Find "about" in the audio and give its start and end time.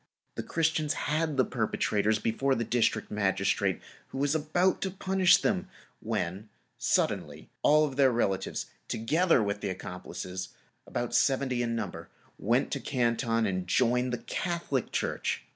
4.33-4.81, 10.87-11.13